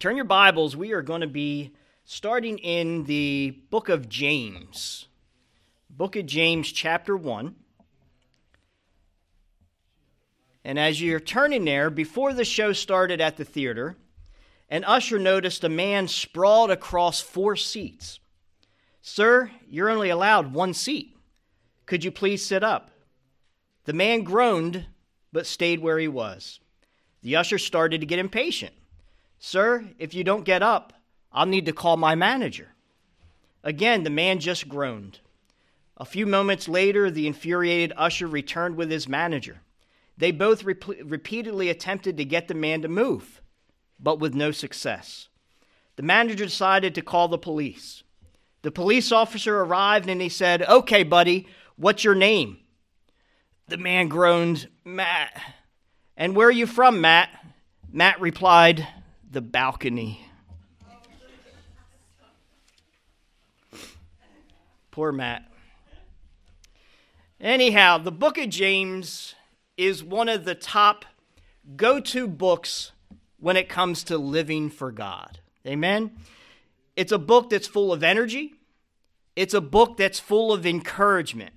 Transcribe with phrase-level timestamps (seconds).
[0.00, 0.74] Turn your Bibles.
[0.74, 1.74] We are going to be
[2.04, 5.08] starting in the book of James.
[5.90, 7.54] Book of James, chapter 1.
[10.64, 13.98] And as you're turning there, before the show started at the theater,
[14.70, 18.20] an usher noticed a man sprawled across four seats.
[19.02, 21.14] Sir, you're only allowed one seat.
[21.84, 22.90] Could you please sit up?
[23.84, 24.86] The man groaned,
[25.30, 26.58] but stayed where he was.
[27.20, 28.72] The usher started to get impatient.
[29.42, 30.92] Sir, if you don't get up,
[31.32, 32.74] I'll need to call my manager.
[33.64, 35.20] Again, the man just groaned.
[35.96, 39.62] A few moments later, the infuriated usher returned with his manager.
[40.16, 43.40] They both repeatedly attempted to get the man to move,
[43.98, 45.28] but with no success.
[45.96, 48.02] The manager decided to call the police.
[48.60, 52.58] The police officer arrived and he said, Okay, buddy, what's your name?
[53.68, 55.40] The man groaned, Matt.
[56.14, 57.30] And where are you from, Matt?
[57.90, 58.86] Matt replied,
[59.30, 60.26] The balcony.
[64.90, 65.50] Poor Matt.
[67.40, 69.34] Anyhow, the book of James
[69.76, 71.04] is one of the top
[71.76, 72.90] go to books
[73.38, 75.38] when it comes to living for God.
[75.66, 76.10] Amen?
[76.96, 78.54] It's a book that's full of energy,
[79.36, 81.54] it's a book that's full of encouragement.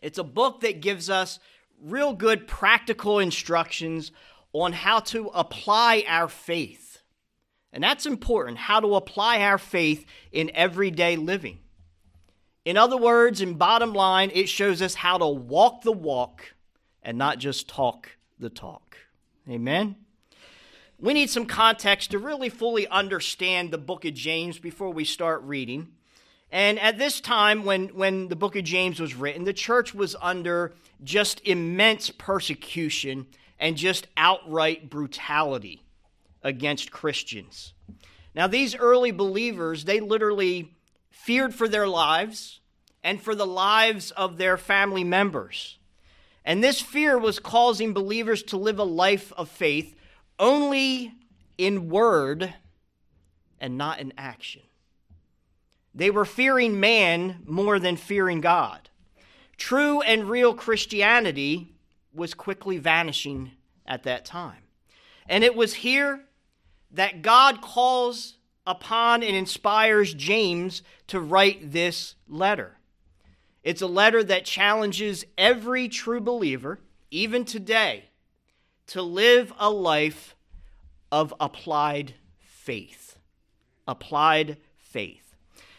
[0.00, 1.38] It's a book that gives us
[1.80, 4.10] real good practical instructions
[4.52, 7.02] on how to apply our faith.
[7.72, 11.58] And that's important, how to apply our faith in everyday living.
[12.64, 16.54] In other words, in bottom line, it shows us how to walk the walk
[17.02, 18.98] and not just talk the talk.
[19.48, 19.96] Amen?
[20.98, 25.42] We need some context to really fully understand the book of James before we start
[25.42, 25.88] reading.
[26.52, 30.14] And at this time, when, when the book of James was written, the church was
[30.20, 33.26] under just immense persecution
[33.62, 35.84] and just outright brutality
[36.42, 37.74] against Christians.
[38.34, 40.74] Now, these early believers, they literally
[41.10, 42.58] feared for their lives
[43.04, 45.78] and for the lives of their family members.
[46.44, 49.94] And this fear was causing believers to live a life of faith
[50.40, 51.14] only
[51.56, 52.52] in word
[53.60, 54.62] and not in action.
[55.94, 58.88] They were fearing man more than fearing God.
[59.56, 61.71] True and real Christianity
[62.14, 63.52] was quickly vanishing
[63.86, 64.62] at that time.
[65.28, 66.20] And it was here
[66.90, 68.36] that God calls
[68.66, 72.76] upon and inspires James to write this letter.
[73.62, 76.80] It's a letter that challenges every true believer,
[77.10, 78.06] even today,
[78.88, 80.34] to live a life
[81.10, 83.18] of applied faith.
[83.86, 85.34] Applied faith.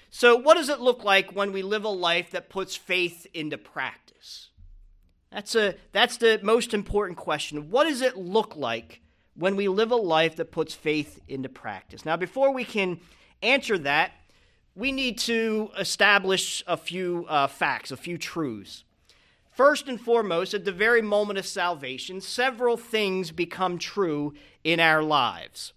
[0.10, 3.58] So, what does it look like when we live a life that puts faith into
[3.58, 4.03] practice?
[5.34, 7.72] That's, a, that's the most important question.
[7.72, 9.02] What does it look like
[9.36, 12.06] when we live a life that puts faith into practice?
[12.06, 13.00] Now, before we can
[13.42, 14.12] answer that,
[14.76, 18.84] we need to establish a few uh, facts, a few truths.
[19.52, 24.34] First and foremost, at the very moment of salvation, several things become true
[24.64, 25.74] in our lives.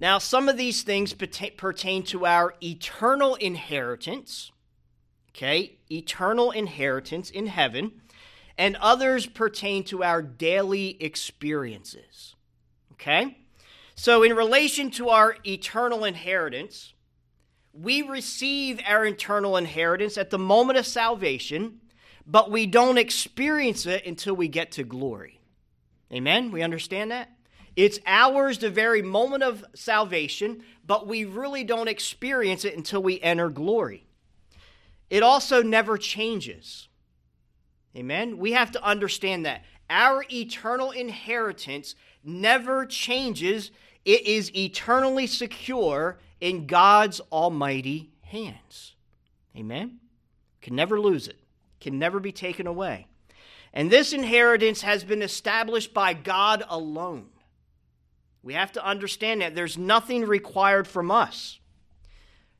[0.00, 4.52] Now, some of these things pertain to our eternal inheritance,
[5.38, 7.92] okay, eternal inheritance in heaven,
[8.56, 12.34] and others pertain to our daily experiences,
[12.94, 13.38] okay?
[13.94, 16.92] So, in relation to our eternal inheritance,
[17.72, 21.80] we receive our eternal inheritance at the moment of salvation,
[22.26, 25.40] but we don't experience it until we get to glory.
[26.12, 26.50] Amen?
[26.50, 27.30] We understand that?
[27.76, 33.20] It's ours the very moment of salvation, but we really don't experience it until we
[33.20, 34.07] enter glory.
[35.10, 36.88] It also never changes.
[37.96, 38.38] Amen?
[38.38, 39.64] We have to understand that.
[39.90, 43.70] Our eternal inheritance never changes,
[44.04, 48.94] it is eternally secure in God's almighty hands.
[49.56, 49.98] Amen?
[50.60, 51.38] Can never lose it,
[51.80, 53.06] can never be taken away.
[53.72, 57.26] And this inheritance has been established by God alone.
[58.42, 61.58] We have to understand that there's nothing required from us.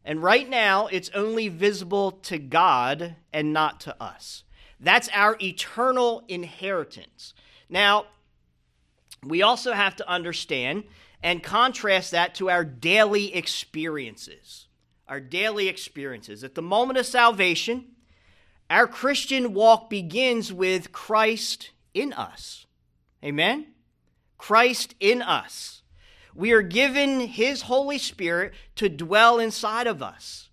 [0.09, 4.43] And right now, it's only visible to God and not to us.
[4.81, 7.35] That's our eternal inheritance.
[7.69, 8.07] Now,
[9.23, 10.85] we also have to understand
[11.23, 14.69] and contrast that to our daily experiences.
[15.09, 16.43] Our daily experiences.
[16.43, 17.89] At the moment of salvation,
[18.71, 22.65] our Christian walk begins with Christ in us.
[23.23, 23.67] Amen?
[24.39, 25.83] Christ in us.
[26.39, 30.51] We are given His Holy Spirit to dwell inside of us.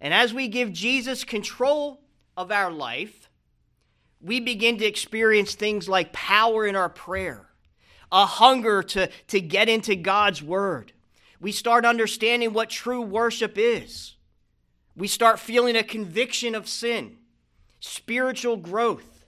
[0.00, 2.00] And as we give Jesus control
[2.36, 3.28] of our life,
[4.20, 7.48] we begin to experience things like power in our prayer
[8.12, 10.92] a hunger to, to get into God's Word.
[11.40, 14.14] We start understanding what true worship is.
[14.94, 17.16] We start feeling a conviction of sin,
[17.80, 19.24] spiritual growth,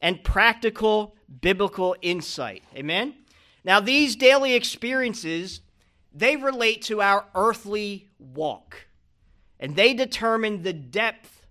[0.00, 2.62] and practical biblical insight.
[2.74, 3.17] Amen?
[3.64, 5.60] Now, these daily experiences,
[6.12, 8.86] they relate to our earthly walk,
[9.58, 11.46] and they determine the depth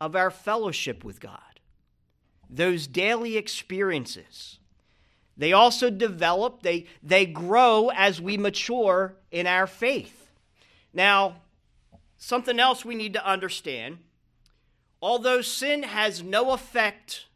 [0.00, 1.40] of our fellowship with God.
[2.48, 4.58] Those daily experiences.
[5.36, 10.30] They also develop, they, they grow as we mature in our faith.
[10.92, 11.36] Now,
[12.16, 13.98] something else we need to understand
[15.06, 17.26] although sin has no effect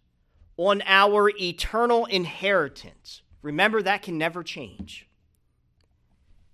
[0.57, 5.07] on our eternal inheritance, remember that can never change.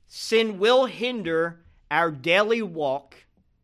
[0.09, 1.61] Sin will hinder
[1.91, 3.15] our daily walk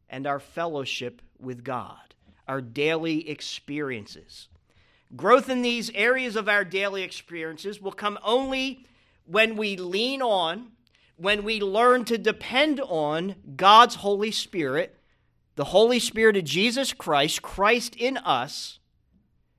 [0.09, 2.15] and our fellowship with God,
[2.47, 4.49] our daily experiences.
[5.15, 8.87] Growth in these areas of our daily experiences will come only
[9.25, 10.73] when we lean on,
[11.17, 14.99] when we learn to depend on God's Holy Spirit,
[15.55, 18.79] the Holy Spirit of Jesus Christ, Christ in us,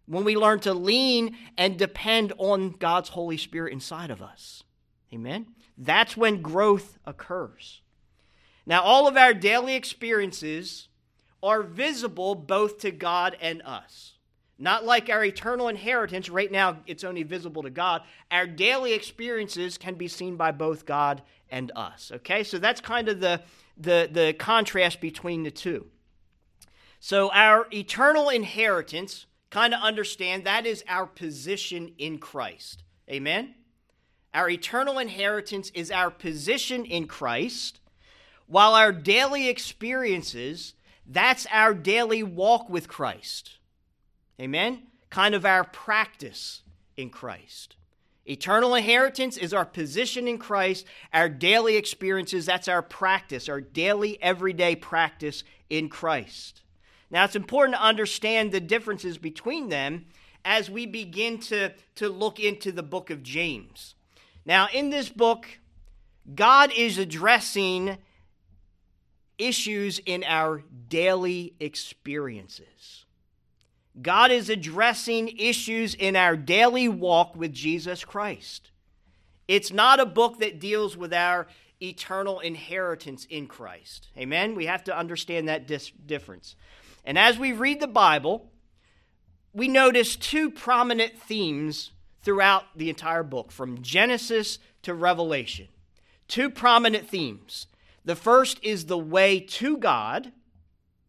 [0.05, 4.63] when we learn to lean and depend on God's Holy Spirit inside of us.
[5.13, 5.47] Amen?
[5.77, 7.81] That's when growth occurs.
[8.65, 10.87] Now, all of our daily experiences
[11.41, 14.13] are visible both to God and us.
[14.57, 18.03] Not like our eternal inheritance, right now it's only visible to God.
[18.31, 22.11] Our daily experiences can be seen by both God and us.
[22.15, 23.41] Okay, so that's kind of the,
[23.77, 25.87] the, the contrast between the two.
[26.99, 32.81] So, our eternal inheritance, kind of understand that is our position in Christ.
[33.07, 33.53] Amen?
[34.33, 37.79] Our eternal inheritance is our position in Christ,
[38.47, 40.73] while our daily experiences,
[41.05, 43.59] that's our daily walk with Christ.
[44.41, 44.87] Amen?
[45.11, 46.63] Kind of our practice
[46.97, 47.75] in Christ.
[48.25, 50.87] Eternal inheritance is our position in Christ.
[51.13, 56.63] Our daily experiences, that's our practice, our daily, everyday practice in Christ.
[57.13, 60.05] Now, it's important to understand the differences between them
[60.43, 63.93] as we begin to, to look into the book of James.
[64.47, 65.45] Now, in this book,
[66.33, 67.99] God is addressing
[69.37, 73.05] issues in our daily experiences.
[74.01, 78.71] God is addressing issues in our daily walk with Jesus Christ.
[79.47, 81.45] It's not a book that deals with our
[81.79, 84.07] eternal inheritance in Christ.
[84.17, 84.55] Amen?
[84.55, 86.55] We have to understand that dis- difference.
[87.03, 88.49] And as we read the Bible,
[89.53, 91.91] we notice two prominent themes
[92.21, 95.67] throughout the entire book, from Genesis to Revelation.
[96.27, 97.67] Two prominent themes.
[98.05, 100.31] The first is the way to God.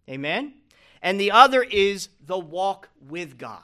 [0.09, 0.55] Amen?
[1.05, 3.61] and the other is the walk with God.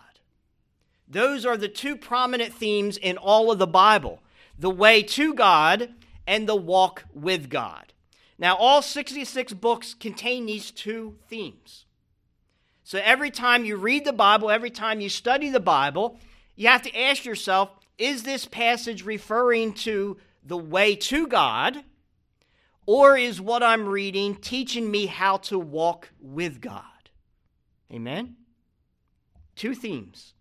[1.09, 4.21] Those are the two prominent themes in all of the Bible
[4.59, 5.88] the way to God
[6.26, 7.94] and the walk with God.
[8.38, 11.87] Now, all 66 books contain these two themes.
[12.91, 16.19] So every time you read the Bible, every time you study the Bible,
[16.57, 21.85] you have to ask yourself is this passage referring to the way to God,
[22.87, 26.83] or is what I'm reading teaching me how to walk with God?
[27.93, 28.35] Amen?
[29.55, 30.35] Two themes.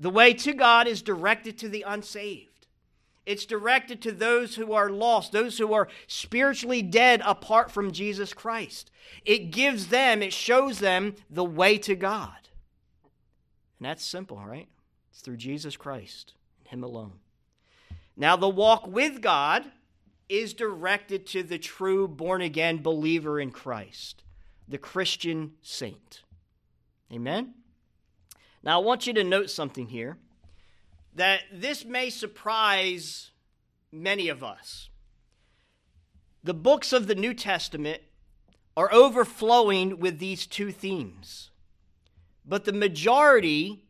[0.00, 2.53] The way to God is directed to the unsaved.
[3.26, 8.34] It's directed to those who are lost, those who are spiritually dead apart from Jesus
[8.34, 8.90] Christ.
[9.24, 12.36] It gives them, it shows them the way to God.
[13.78, 14.68] And that's simple, right?
[15.10, 17.14] It's through Jesus Christ, and Him alone.
[18.16, 19.64] Now, the walk with God
[20.28, 24.22] is directed to the true born again believer in Christ,
[24.68, 26.22] the Christian saint.
[27.12, 27.54] Amen?
[28.62, 30.18] Now, I want you to note something here
[31.14, 33.30] that this may surprise
[33.92, 34.88] many of us.
[36.42, 38.02] The books of the New Testament
[38.76, 41.50] are overflowing with these two themes,
[42.44, 43.84] but the majority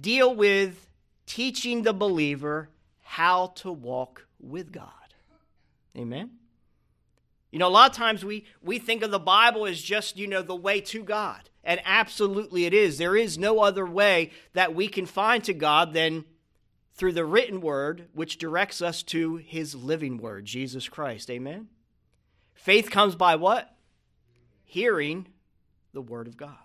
[0.00, 0.88] deal with
[1.24, 2.68] teaching the believer
[3.02, 4.90] how to walk with God.
[5.96, 6.30] Amen?
[7.50, 10.26] You know, a lot of times we, we think of the Bible as just, you
[10.26, 11.48] know, the way to God.
[11.64, 12.98] And absolutely it is.
[12.98, 16.24] There is no other way that we can find to God than
[16.96, 21.30] through the written word, which directs us to his living word, Jesus Christ.
[21.30, 21.68] Amen?
[22.54, 23.74] Faith comes by what?
[24.64, 25.28] Hearing
[25.92, 26.56] the word of God.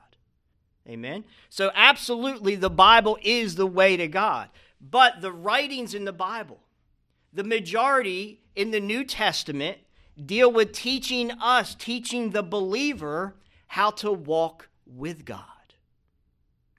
[0.88, 1.26] Amen?
[1.50, 4.50] So, absolutely, the Bible is the way to God.
[4.80, 6.60] But the writings in the Bible,
[7.32, 9.78] the majority in the New Testament,
[10.26, 13.36] deal with teaching us, teaching the believer
[13.68, 15.46] how to walk with God.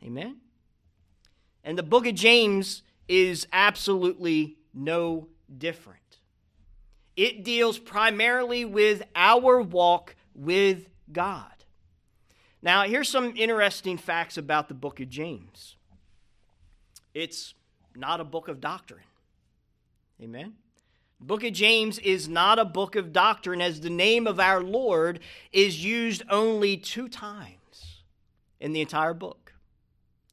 [0.03, 0.39] Amen?
[1.63, 5.29] And the book of James is absolutely no
[5.59, 5.99] different.
[7.17, 11.47] It deals primarily with our walk with God.
[12.63, 15.77] Now, here's some interesting facts about the book of James
[17.15, 17.55] it's
[17.95, 19.05] not a book of doctrine.
[20.23, 20.55] Amen.
[21.21, 24.63] The book of James is not a book of doctrine, as the name of our
[24.63, 25.21] Lord
[25.53, 28.03] is used only two times
[28.61, 29.53] in the entire book.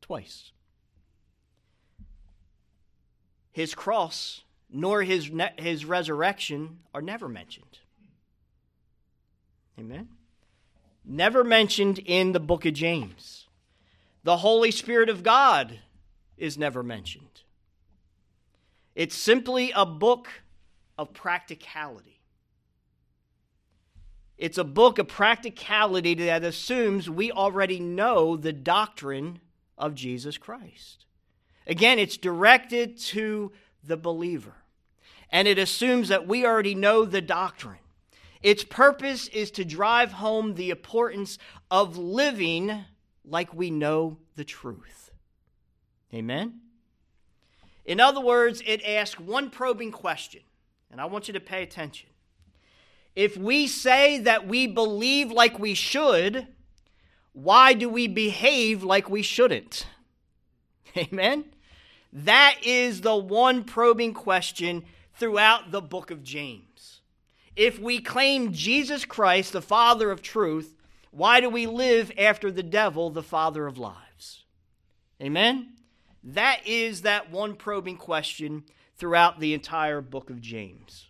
[0.02, 0.52] Twice.
[3.60, 7.80] His cross nor his, his resurrection are never mentioned.
[9.78, 10.08] Amen.
[11.04, 13.48] Never mentioned in the book of James.
[14.24, 15.78] The Holy Spirit of God
[16.38, 17.42] is never mentioned.
[18.96, 20.30] It's simply a book
[20.98, 22.22] of practicality.
[24.38, 29.42] It's a book of practicality that assumes we already know the doctrine
[29.78, 31.04] of Jesus Christ.
[31.70, 33.52] Again, it's directed to
[33.84, 34.56] the believer,
[35.32, 37.78] and it assumes that we already know the doctrine.
[38.42, 41.38] Its purpose is to drive home the importance
[41.70, 42.86] of living
[43.24, 45.12] like we know the truth.
[46.12, 46.62] Amen?
[47.86, 50.42] In other words, it asks one probing question,
[50.90, 52.10] and I want you to pay attention.
[53.16, 56.48] If we say that we believe like we should,
[57.34, 59.86] why do we behave like we shouldn't?
[60.98, 61.46] Amen?
[62.12, 67.02] That is the one probing question throughout the book of James.
[67.56, 70.76] If we claim Jesus Christ, the Father of truth,
[71.12, 74.44] why do we live after the devil, the Father of lies?
[75.22, 75.74] Amen?
[76.24, 78.64] That is that one probing question
[78.98, 81.08] throughout the entire book of James.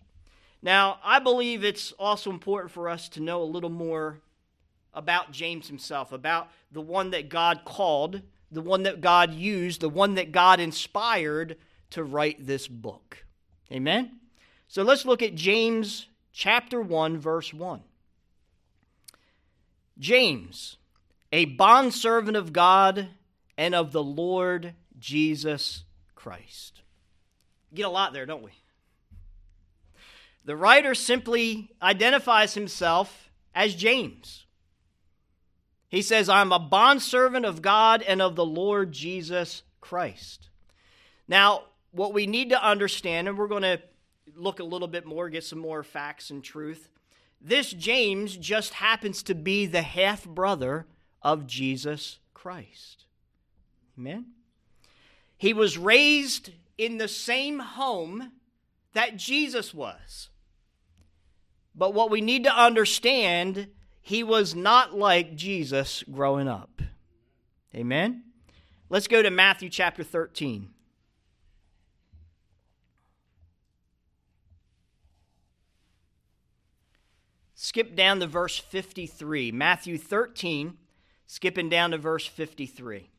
[0.62, 4.20] Now, I believe it's also important for us to know a little more
[4.92, 9.88] about James himself, about the one that God called the one that God used, the
[9.88, 11.56] one that God inspired
[11.90, 13.24] to write this book.
[13.72, 14.18] Amen?
[14.68, 17.80] So let's look at James chapter 1, verse 1.
[19.98, 20.76] James,
[21.32, 23.08] a bondservant of God
[23.56, 26.80] and of the Lord Jesus Christ.
[27.74, 28.52] Get a lot there, don't we?
[30.44, 34.46] The writer simply identifies himself as James.
[35.90, 40.48] He says, I'm a bondservant of God and of the Lord Jesus Christ.
[41.26, 43.80] Now, what we need to understand, and we're going to
[44.36, 46.88] look a little bit more, get some more facts and truth.
[47.40, 50.86] This James just happens to be the half brother
[51.22, 53.06] of Jesus Christ.
[53.98, 54.26] Amen?
[55.36, 58.30] He was raised in the same home
[58.92, 60.28] that Jesus was.
[61.74, 63.68] But what we need to understand
[64.02, 66.82] he was not like Jesus growing up.
[67.74, 68.24] Amen?
[68.88, 70.70] Let's go to Matthew chapter 13.
[77.54, 79.52] Skip down to verse 53.
[79.52, 80.78] Matthew 13,
[81.26, 83.10] skipping down to verse 53.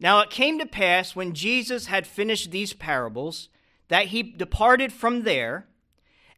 [0.00, 3.48] Now it came to pass when Jesus had finished these parables
[3.88, 5.66] that he departed from there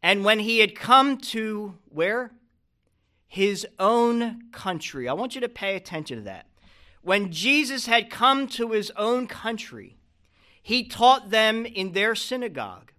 [0.06, 2.30] and when he had come to where?
[3.26, 5.08] His own country.
[5.08, 6.46] I want you to pay attention to that.
[7.02, 9.96] When Jesus had come to his own country,
[10.62, 12.92] he taught them in their synagogue,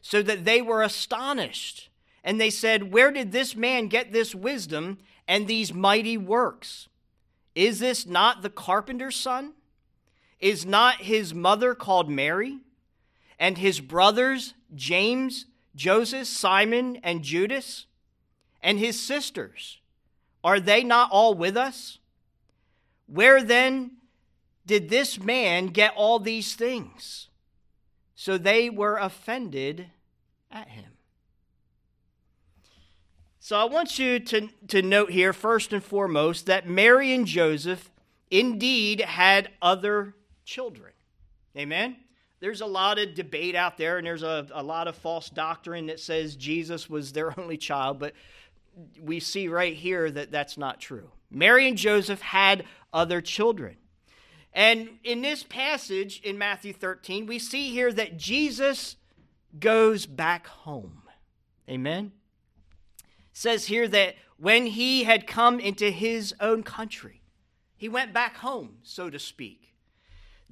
[0.00, 1.90] so that they were astonished.
[2.22, 6.88] And they said, Where did this man get this wisdom and these mighty works?
[7.56, 9.54] Is this not the carpenter's son?
[10.38, 12.60] Is not his mother called Mary?
[13.36, 17.86] And his brothers, James, Joseph, Simon, and Judas,
[18.62, 19.80] and his sisters,
[20.44, 21.98] are they not all with us?
[23.06, 23.92] Where then
[24.66, 27.28] did this man get all these things?
[28.14, 29.86] So they were offended
[30.50, 30.92] at him.
[33.40, 37.90] So I want you to, to note here, first and foremost, that Mary and Joseph
[38.30, 40.14] indeed had other
[40.44, 40.92] children.
[41.56, 41.96] Amen?
[42.42, 45.86] There's a lot of debate out there, and there's a, a lot of false doctrine
[45.86, 48.14] that says Jesus was their only child, but
[49.00, 51.08] we see right here that that's not true.
[51.30, 53.76] Mary and Joseph had other children.
[54.52, 58.96] And in this passage in Matthew 13, we see here that Jesus
[59.60, 61.02] goes back home.
[61.70, 62.10] Amen.
[62.98, 67.22] It says here that when he had come into his own country,
[67.76, 69.61] he went back home, so to speak.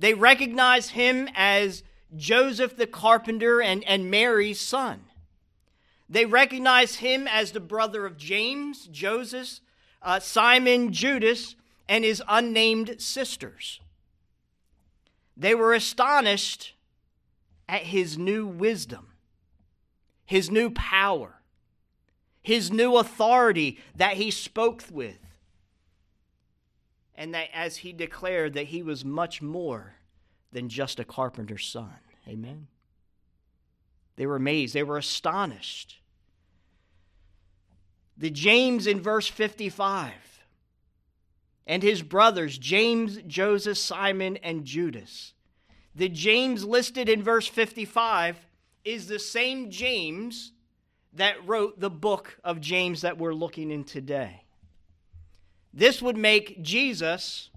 [0.01, 1.83] They recognize him as
[2.17, 5.05] Joseph the carpenter and, and Mary's son.
[6.09, 9.61] They recognize him as the brother of James, Joseph,
[10.01, 11.55] uh, Simon, Judas,
[11.87, 13.79] and his unnamed sisters.
[15.37, 16.75] They were astonished
[17.69, 19.09] at his new wisdom,
[20.25, 21.43] his new power,
[22.43, 25.19] his new authority that he spoke with,
[27.21, 29.97] and that as he declared that he was much more
[30.53, 31.93] than just a carpenter's son.
[32.27, 32.67] Amen.
[34.17, 35.99] They were amazed, they were astonished.
[38.17, 40.13] The James in verse 55
[41.67, 45.35] and his brothers, James, Joseph, Simon, and Judas.
[45.95, 48.39] The James listed in verse 55
[48.83, 50.53] is the same James
[51.13, 54.40] that wrote the book of James that we're looking in today.
[55.73, 57.51] This would make Jesus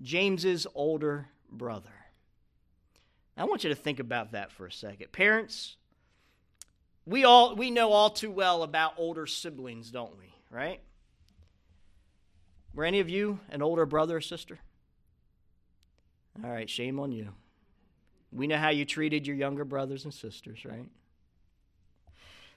[0.00, 1.88] James's older brother.
[3.36, 5.12] I want you to think about that for a second.
[5.12, 5.76] Parents,
[7.06, 10.34] we all we know all too well about older siblings, don't we?
[10.50, 10.80] Right?
[12.74, 14.58] Were any of you an older brother or sister?
[16.42, 17.28] All right, shame on you.
[18.32, 20.88] We know how you treated your younger brothers and sisters, right?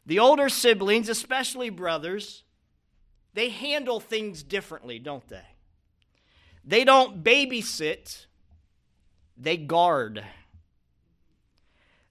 [0.06, 2.44] The older siblings, especially brothers,
[3.36, 5.46] they handle things differently, don't they?
[6.64, 8.26] They don't babysit,
[9.38, 10.24] they guard.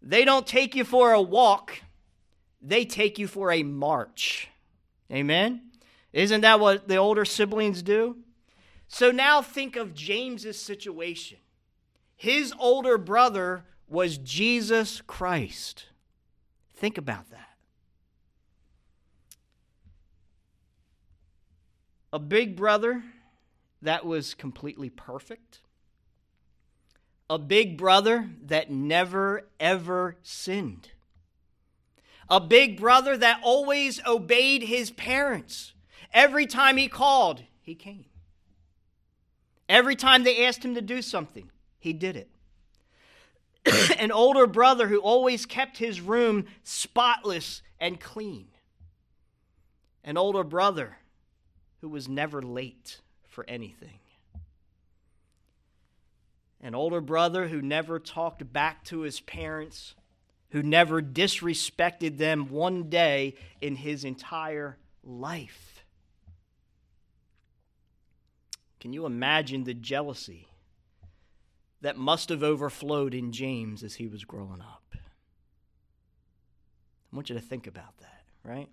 [0.02, 1.80] They don't take you for a walk,
[2.60, 4.50] they take you for a march.
[5.10, 5.62] Amen?
[6.12, 8.18] Isn't that what the older siblings do?
[8.86, 11.38] So now think of James's situation.
[12.16, 15.86] His older brother was Jesus Christ.
[16.74, 17.53] Think about that.
[22.14, 23.02] A big brother
[23.82, 25.58] that was completely perfect.
[27.28, 30.90] A big brother that never, ever sinned.
[32.28, 35.72] A big brother that always obeyed his parents.
[36.12, 38.04] Every time he called, he came.
[39.68, 42.30] Every time they asked him to do something, he did it.
[43.98, 48.46] An older brother who always kept his room spotless and clean.
[50.04, 50.98] An older brother
[51.84, 53.98] who was never late for anything.
[56.62, 59.94] An older brother who never talked back to his parents,
[60.48, 65.84] who never disrespected them one day in his entire life.
[68.80, 70.48] Can you imagine the jealousy
[71.82, 74.94] that must have overflowed in James as he was growing up?
[74.94, 75.00] I
[77.14, 78.70] want you to think about that, right?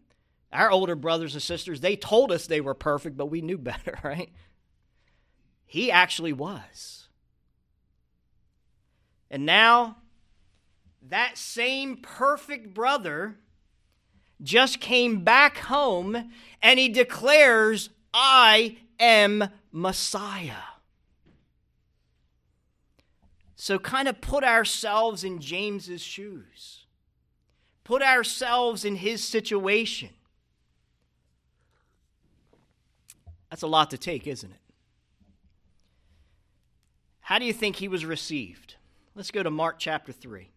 [0.52, 3.98] Our older brothers and sisters, they told us they were perfect, but we knew better,
[4.04, 4.32] right?
[5.66, 7.08] He actually was.
[9.30, 9.98] And now,
[11.02, 13.38] that same perfect brother
[14.44, 20.54] just came back home and he declares, I am Messiah.
[23.56, 26.86] So, kind of put ourselves in James's shoes,
[27.84, 30.10] put ourselves in his situation.
[33.52, 34.58] That's a lot to take, isn't it?
[37.20, 38.76] How do you think he was received?
[39.14, 40.50] Let's go to Mark chapter 3.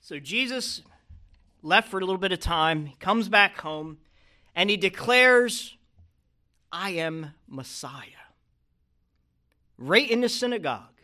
[0.00, 0.82] So, Jesus
[1.62, 3.98] left for a little bit of time, he comes back home,
[4.54, 5.76] and he declares,
[6.70, 8.06] I am Messiah.
[9.78, 11.01] Right in the synagogue.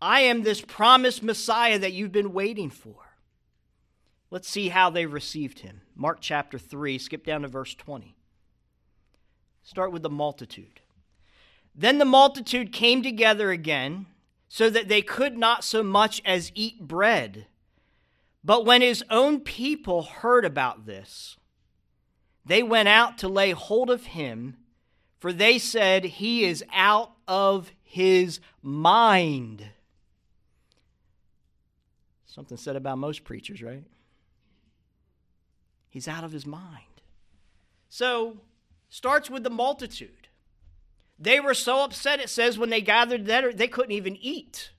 [0.00, 2.94] I am this promised Messiah that you've been waiting for.
[4.30, 5.82] Let's see how they received him.
[5.94, 8.16] Mark chapter 3, skip down to verse 20.
[9.62, 10.80] Start with the multitude.
[11.74, 14.06] Then the multitude came together again,
[14.48, 17.46] so that they could not so much as eat bread
[18.42, 21.36] but when his own people heard about this,
[22.44, 24.56] they went out to lay hold of him,
[25.18, 29.68] for they said, He is out of his mind.
[32.30, 33.82] Something said about most preachers, right?
[35.88, 36.84] He's out of his mind.
[37.88, 38.36] So,
[38.88, 40.28] starts with the multitude.
[41.18, 44.70] They were so upset, it says, when they gathered there, they couldn't even eat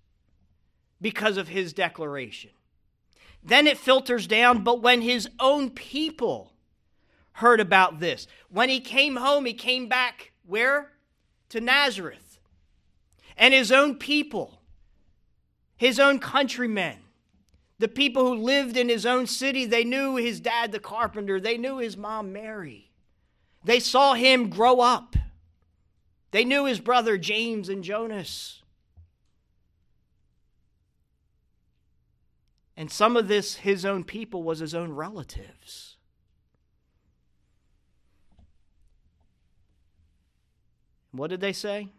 [1.01, 2.51] because of his declaration.
[3.43, 6.53] Then it filters down, but when his own people
[7.33, 10.93] heard about this, when he came home, he came back where?
[11.49, 12.39] To Nazareth.
[13.35, 14.61] And his own people,
[15.75, 16.99] his own countrymen,
[17.81, 21.57] the people who lived in his own city, they knew his dad, the carpenter, they
[21.57, 22.91] knew his mom, Mary.
[23.63, 25.15] They saw him grow up.
[26.29, 28.61] They knew his brother James and Jonas.
[32.77, 35.97] And some of this, his own people, was his own relatives.
[41.11, 41.89] What did they say?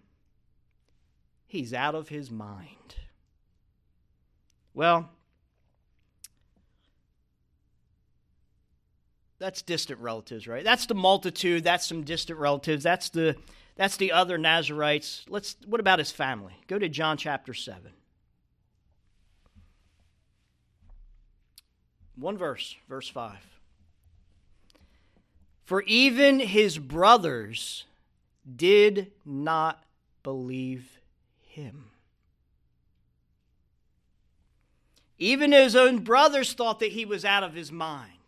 [1.48, 2.94] He's out of his mind.
[4.74, 5.10] Well,
[9.42, 10.62] that's distant relatives, right?
[10.62, 13.36] That's the multitude, that's some distant relatives, that's the
[13.74, 15.24] that's the other Nazarites.
[15.28, 16.54] Let's what about his family?
[16.68, 17.90] Go to John chapter 7.
[22.14, 23.34] One verse, verse 5.
[25.64, 27.86] For even his brothers
[28.54, 29.82] did not
[30.22, 31.00] believe
[31.40, 31.86] him.
[35.18, 38.21] Even his own brothers thought that he was out of his mind.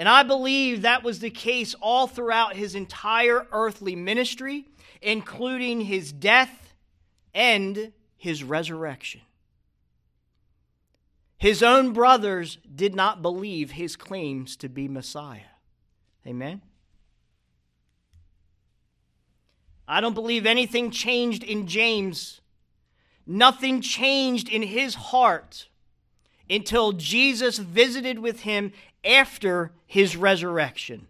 [0.00, 4.64] And I believe that was the case all throughout his entire earthly ministry,
[5.02, 6.72] including his death
[7.34, 9.20] and his resurrection.
[11.36, 15.52] His own brothers did not believe his claims to be Messiah.
[16.26, 16.62] Amen?
[19.86, 22.40] I don't believe anything changed in James.
[23.26, 25.68] Nothing changed in his heart
[26.50, 28.72] until Jesus visited with him
[29.04, 31.06] after his resurrection.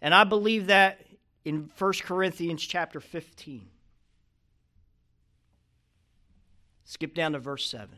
[0.00, 1.06] And I believe that
[1.44, 3.66] in 1 Corinthians chapter 15.
[6.84, 7.88] Skip down to verse 7.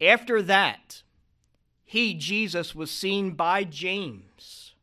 [0.00, 1.02] After that,
[1.84, 4.74] he, Jesus, was seen by James,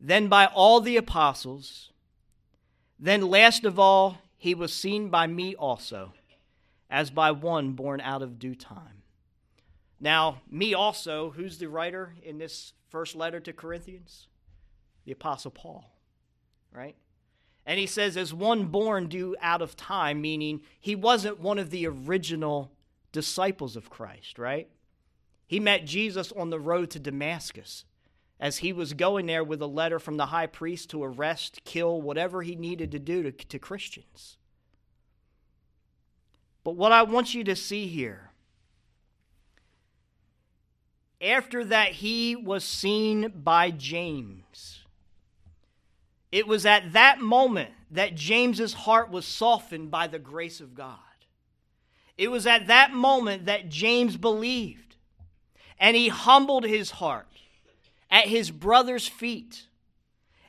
[0.00, 1.90] then by all the apostles,
[2.98, 6.14] then last of all, he was seen by me also
[6.88, 9.02] as by one born out of due time.
[10.00, 14.28] Now, me also, who's the writer in this first letter to Corinthians?
[15.04, 15.92] The Apostle Paul,
[16.74, 16.96] right?
[17.66, 21.68] And he says, as one born due out of time, meaning he wasn't one of
[21.68, 22.72] the original
[23.12, 24.70] disciples of Christ, right?
[25.46, 27.84] He met Jesus on the road to Damascus
[28.40, 32.00] as he was going there with a letter from the high priest to arrest, kill,
[32.00, 34.38] whatever he needed to do to, to Christians.
[36.64, 38.30] But what I want you to see here,
[41.20, 44.84] after that, he was seen by James.
[46.32, 50.98] It was at that moment that James's heart was softened by the grace of God.
[52.16, 54.96] It was at that moment that James believed.
[55.78, 57.26] And he humbled his heart
[58.10, 59.66] at his brother's feet.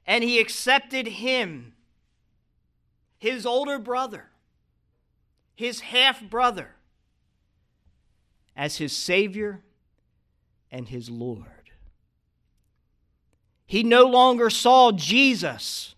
[0.08, 1.74] And he accepted him,
[3.20, 4.30] his older brother,
[5.56, 6.76] his half brother,
[8.56, 9.62] as his Savior
[10.72, 11.46] and his Lord.
[13.66, 15.96] He no longer saw Jesus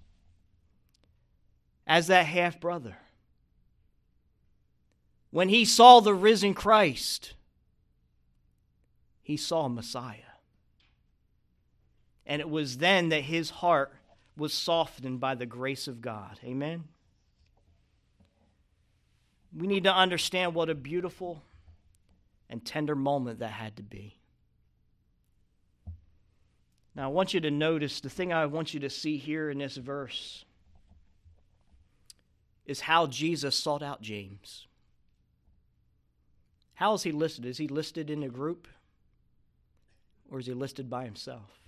[1.87, 2.97] as that half brother.
[5.31, 7.33] When he saw the risen Christ,
[9.23, 10.32] he saw Messiah.
[12.25, 13.93] And it was then that his heart
[14.37, 16.39] was softened by the grace of God.
[16.43, 16.85] Amen
[19.55, 21.43] we need to understand what a beautiful
[22.49, 24.17] and tender moment that had to be.
[26.95, 29.57] Now, I want you to notice the thing I want you to see here in
[29.57, 30.45] this verse
[32.65, 34.67] is how Jesus sought out James.
[36.75, 37.45] How is he listed?
[37.45, 38.67] Is he listed in a group
[40.31, 41.62] or is he listed by himself?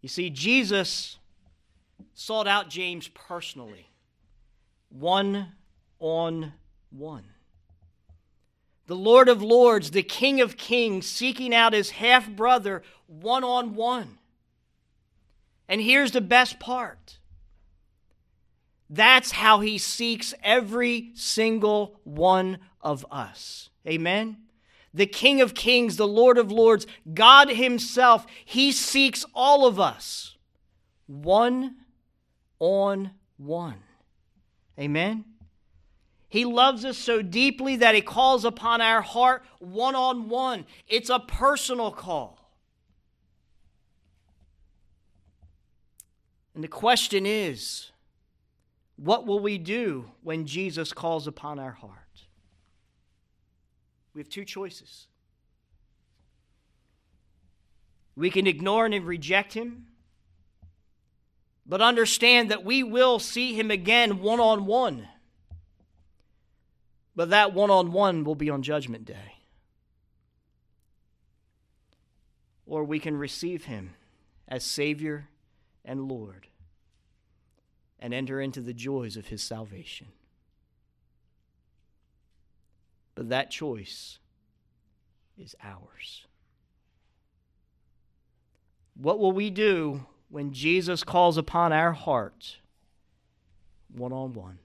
[0.00, 1.18] You see, Jesus
[2.14, 3.90] sought out James personally,
[4.90, 5.52] one
[5.98, 6.52] on
[6.90, 7.24] one.
[8.86, 13.74] The Lord of Lords, the King of Kings, seeking out his half brother one on
[13.74, 14.18] one.
[15.68, 17.18] And here's the best part
[18.90, 23.68] that's how he seeks every single one of us.
[23.86, 24.38] Amen?
[24.94, 30.36] The King of Kings, the Lord of Lords, God Himself, He seeks all of us
[31.06, 31.76] one
[32.58, 33.82] on one.
[34.78, 35.24] Amen?
[36.28, 40.66] He loves us so deeply that He calls upon our heart one on one.
[40.86, 42.38] It's a personal call.
[46.54, 47.92] And the question is
[48.96, 52.26] what will we do when Jesus calls upon our heart?
[54.18, 55.06] We have two choices.
[58.16, 59.86] We can ignore and reject Him,
[61.64, 65.06] but understand that we will see Him again one on one.
[67.14, 69.36] But that one on one will be on Judgment Day.
[72.66, 73.94] Or we can receive Him
[74.48, 75.28] as Savior
[75.84, 76.48] and Lord
[78.00, 80.08] and enter into the joys of His salvation.
[83.18, 84.20] But that choice
[85.36, 86.24] is ours.
[88.94, 92.58] What will we do when Jesus calls upon our heart
[93.92, 94.60] one on one?